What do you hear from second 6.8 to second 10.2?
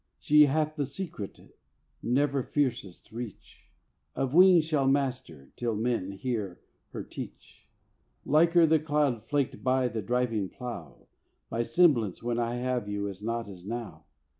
her teach. Liker the clod flaked by the